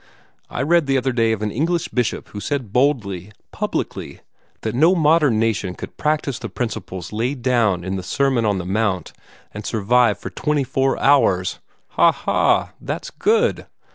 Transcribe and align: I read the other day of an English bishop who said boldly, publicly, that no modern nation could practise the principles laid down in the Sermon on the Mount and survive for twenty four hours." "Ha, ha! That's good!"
I 0.49 0.63
read 0.63 0.87
the 0.87 0.97
other 0.97 1.11
day 1.11 1.31
of 1.31 1.43
an 1.43 1.51
English 1.51 1.89
bishop 1.89 2.29
who 2.29 2.39
said 2.39 2.73
boldly, 2.73 3.31
publicly, 3.51 4.21
that 4.61 4.73
no 4.73 4.95
modern 4.95 5.37
nation 5.37 5.75
could 5.75 5.95
practise 5.95 6.39
the 6.39 6.49
principles 6.49 7.13
laid 7.13 7.43
down 7.43 7.83
in 7.83 7.97
the 7.97 8.01
Sermon 8.01 8.43
on 8.43 8.57
the 8.57 8.65
Mount 8.65 9.13
and 9.53 9.63
survive 9.63 10.17
for 10.17 10.31
twenty 10.31 10.63
four 10.63 10.97
hours." 10.99 11.59
"Ha, 11.89 12.11
ha! 12.11 12.71
That's 12.81 13.11
good!" 13.11 13.67